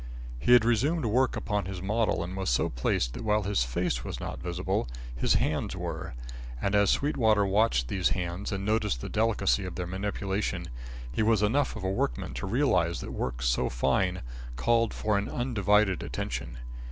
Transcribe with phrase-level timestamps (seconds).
[0.39, 4.03] He had resumed work upon his model and was so placed that while his face
[4.03, 6.15] was not visible, his hands were,
[6.59, 10.69] and as Sweetwater watched these hands and noticed the delicacy of their manipulation,
[11.11, 14.23] he was enough of a workman to realise that work so fine
[14.55, 16.57] called for an undivided attention.